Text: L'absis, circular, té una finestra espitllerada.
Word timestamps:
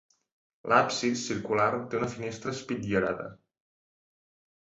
L'absis, 0.71 1.25
circular, 1.31 1.67
té 1.91 1.99
una 1.99 2.09
finestra 2.15 2.55
espitllerada. 2.57 3.29